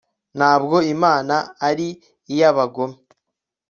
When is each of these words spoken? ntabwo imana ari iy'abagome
ntabwo 0.37 0.75
imana 0.93 1.35
ari 1.67 1.87
iy'abagome 2.33 2.97